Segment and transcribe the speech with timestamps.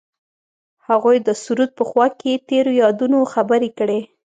[0.87, 3.99] هغوی د سرود په خوا کې تیرو یادونو خبرې کړې.